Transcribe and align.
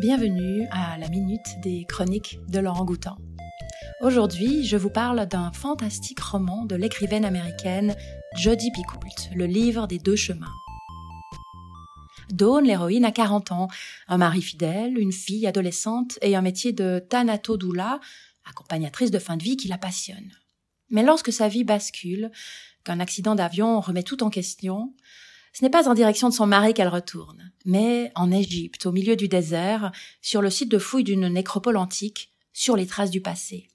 Bienvenue 0.00 0.66
à 0.72 0.98
la 0.98 1.08
minute 1.08 1.60
des 1.62 1.84
chroniques 1.88 2.40
de 2.48 2.58
Laurent 2.58 2.84
Goutan. 2.84 3.16
Aujourd'hui, 4.00 4.64
je 4.64 4.76
vous 4.76 4.90
parle 4.90 5.24
d'un 5.26 5.52
fantastique 5.52 6.18
roman 6.18 6.64
de 6.64 6.74
l'écrivaine 6.74 7.24
américaine 7.24 7.94
Jodie 8.36 8.72
Picoult, 8.72 9.30
Le 9.36 9.46
livre 9.46 9.86
des 9.86 9.98
deux 9.98 10.16
chemins. 10.16 10.52
Dawn, 12.30 12.64
l'héroïne, 12.64 13.04
a 13.04 13.12
40 13.12 13.52
ans, 13.52 13.68
un 14.08 14.18
mari 14.18 14.42
fidèle, 14.42 14.98
une 14.98 15.12
fille 15.12 15.46
adolescente 15.46 16.18
et 16.22 16.34
un 16.34 16.42
métier 16.42 16.72
de 16.72 17.00
Doula, 17.56 18.00
accompagnatrice 18.44 19.12
de 19.12 19.20
fin 19.20 19.36
de 19.36 19.44
vie 19.44 19.56
qui 19.56 19.68
la 19.68 19.78
passionne. 19.78 20.32
Mais 20.90 21.04
lorsque 21.04 21.32
sa 21.32 21.46
vie 21.46 21.64
bascule, 21.64 22.32
qu'un 22.82 22.98
accident 22.98 23.36
d'avion 23.36 23.80
remet 23.80 24.02
tout 24.02 24.24
en 24.24 24.30
question, 24.30 24.92
ce 25.52 25.64
n'est 25.64 25.70
pas 25.70 25.88
en 25.88 25.94
direction 25.94 26.28
de 26.28 26.34
son 26.34 26.46
mari 26.46 26.74
qu'elle 26.74 26.88
retourne, 26.88 27.43
mais 27.64 28.12
en 28.14 28.30
Égypte, 28.30 28.86
au 28.86 28.92
milieu 28.92 29.16
du 29.16 29.28
désert, 29.28 29.92
sur 30.20 30.42
le 30.42 30.50
site 30.50 30.70
de 30.70 30.78
fouille 30.78 31.04
d'une 31.04 31.28
nécropole 31.28 31.76
antique, 31.76 32.32
sur 32.52 32.76
les 32.76 32.86
traces 32.86 33.10
du 33.10 33.20
passé. 33.20 33.68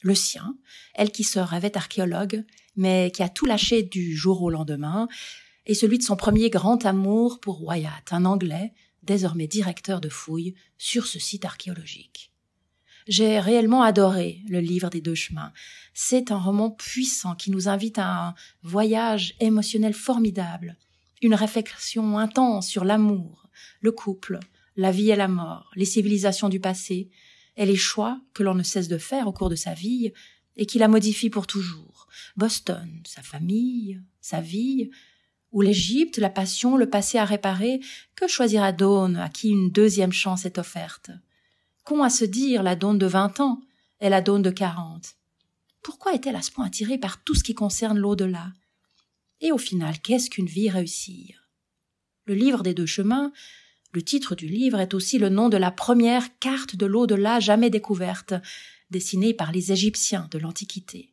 Le 0.00 0.14
sien, 0.14 0.56
elle 0.94 1.12
qui 1.12 1.24
se 1.24 1.38
rêvait 1.38 1.76
archéologue, 1.76 2.44
mais 2.76 3.10
qui 3.14 3.22
a 3.22 3.28
tout 3.28 3.46
lâché 3.46 3.82
du 3.82 4.16
jour 4.16 4.42
au 4.42 4.50
lendemain, 4.50 5.08
et 5.66 5.74
celui 5.74 5.98
de 5.98 6.02
son 6.02 6.16
premier 6.16 6.50
grand 6.50 6.84
amour 6.86 7.40
pour 7.40 7.62
Wyatt, 7.62 8.12
un 8.12 8.24
Anglais, 8.24 8.72
désormais 9.02 9.46
directeur 9.46 10.00
de 10.00 10.08
fouilles, 10.08 10.54
sur 10.78 11.06
ce 11.06 11.18
site 11.18 11.44
archéologique. 11.44 12.32
J'ai 13.08 13.40
réellement 13.40 13.82
adoré 13.82 14.42
le 14.48 14.60
livre 14.60 14.88
des 14.88 15.00
deux 15.00 15.14
chemins. 15.14 15.52
C'est 15.92 16.30
un 16.30 16.38
roman 16.38 16.70
puissant 16.70 17.34
qui 17.34 17.50
nous 17.50 17.68
invite 17.68 17.98
à 17.98 18.28
un 18.28 18.34
voyage 18.62 19.34
émotionnel 19.40 19.92
formidable, 19.92 20.76
une 21.22 21.34
réflexion 21.34 22.18
intense 22.18 22.68
sur 22.68 22.84
l'amour, 22.84 23.48
le 23.80 23.92
couple, 23.92 24.40
la 24.76 24.90
vie 24.90 25.10
et 25.10 25.16
la 25.16 25.28
mort, 25.28 25.70
les 25.76 25.84
civilisations 25.84 26.48
du 26.48 26.60
passé, 26.60 27.10
et 27.56 27.66
les 27.66 27.76
choix 27.76 28.20
que 28.34 28.42
l'on 28.42 28.54
ne 28.54 28.62
cesse 28.62 28.88
de 28.88 28.98
faire 28.98 29.28
au 29.28 29.32
cours 29.32 29.50
de 29.50 29.54
sa 29.54 29.74
vie 29.74 30.12
et 30.56 30.66
qui 30.66 30.78
la 30.78 30.88
modifient 30.88 31.30
pour 31.30 31.46
toujours. 31.46 32.08
Boston, 32.36 33.02
sa 33.06 33.22
famille, 33.22 34.00
sa 34.20 34.40
vie, 34.40 34.90
ou 35.52 35.60
l'Égypte, 35.60 36.18
la 36.18 36.30
passion, 36.30 36.76
le 36.76 36.88
passé 36.88 37.18
à 37.18 37.24
réparer, 37.24 37.80
que 38.16 38.26
choisira 38.26 38.72
Dawn 38.72 39.16
à 39.16 39.28
qui 39.28 39.50
une 39.50 39.70
deuxième 39.70 40.12
chance 40.12 40.46
est 40.46 40.58
offerte? 40.58 41.10
Qu'ont 41.84 42.02
à 42.02 42.10
se 42.10 42.24
dire 42.24 42.62
la 42.62 42.74
Dawn 42.74 42.96
de 42.98 43.06
vingt 43.06 43.38
ans 43.40 43.60
et 44.00 44.08
la 44.08 44.22
Dawn 44.22 44.40
de 44.40 44.50
quarante? 44.50 45.16
Pourquoi 45.82 46.14
est-elle 46.14 46.36
à 46.36 46.42
ce 46.42 46.50
point 46.50 46.66
attirée 46.66 46.98
par 46.98 47.22
tout 47.22 47.34
ce 47.34 47.44
qui 47.44 47.54
concerne 47.54 47.98
l'au-delà? 47.98 48.52
Et 49.42 49.52
au 49.52 49.58
final, 49.58 50.00
qu'est-ce 50.00 50.30
qu'une 50.30 50.46
vie 50.46 50.70
réussie 50.70 51.34
Le 52.24 52.34
livre 52.34 52.62
des 52.62 52.74
deux 52.74 52.86
chemins, 52.86 53.32
le 53.92 54.00
titre 54.00 54.34
du 54.34 54.46
livre 54.46 54.78
est 54.80 54.94
aussi 54.94 55.18
le 55.18 55.28
nom 55.28 55.48
de 55.48 55.56
la 55.56 55.72
première 55.72 56.38
carte 56.38 56.76
de 56.76 56.86
l'au-delà 56.86 57.40
jamais 57.40 57.68
découverte, 57.68 58.34
dessinée 58.90 59.34
par 59.34 59.52
les 59.52 59.72
Égyptiens 59.72 60.28
de 60.30 60.38
l'Antiquité. 60.38 61.12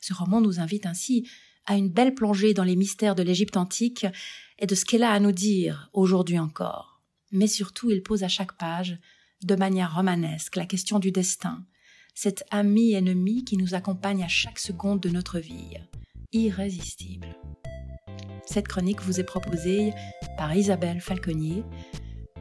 Ce 0.00 0.14
roman 0.14 0.40
nous 0.40 0.58
invite 0.58 0.86
ainsi 0.86 1.28
à 1.66 1.76
une 1.76 1.90
belle 1.90 2.14
plongée 2.14 2.54
dans 2.54 2.64
les 2.64 2.76
mystères 2.76 3.14
de 3.14 3.22
l'Égypte 3.22 3.58
antique 3.58 4.06
et 4.58 4.66
de 4.66 4.74
ce 4.74 4.86
qu'elle 4.86 5.02
a 5.02 5.12
à 5.12 5.20
nous 5.20 5.32
dire 5.32 5.90
aujourd'hui 5.92 6.38
encore. 6.38 7.02
Mais 7.30 7.46
surtout, 7.46 7.90
il 7.90 8.02
pose 8.02 8.24
à 8.24 8.28
chaque 8.28 8.56
page, 8.56 8.98
de 9.42 9.54
manière 9.54 9.94
romanesque, 9.94 10.56
la 10.56 10.66
question 10.66 10.98
du 10.98 11.12
destin, 11.12 11.64
cet 12.14 12.42
ami-ennemi 12.50 13.44
qui 13.44 13.56
nous 13.56 13.74
accompagne 13.74 14.24
à 14.24 14.28
chaque 14.28 14.58
seconde 14.58 15.00
de 15.00 15.10
notre 15.10 15.38
vie 15.38 15.76
irrésistible. 16.32 17.28
Cette 18.46 18.68
chronique 18.68 19.00
vous 19.02 19.20
est 19.20 19.24
proposée 19.24 19.92
par 20.36 20.54
Isabelle 20.54 21.00
Falconier 21.00 21.64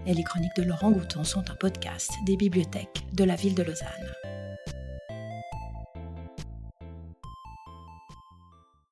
et 0.05 0.13
les 0.13 0.23
chroniques 0.23 0.55
de 0.57 0.63
Laurent 0.63 0.91
Gouton 0.91 1.23
sont 1.23 1.49
un 1.49 1.55
podcast 1.55 2.11
des 2.25 2.37
bibliothèques 2.37 3.05
de 3.13 3.23
la 3.23 3.35
ville 3.35 3.55
de 3.55 3.63
Lausanne. 3.63 3.87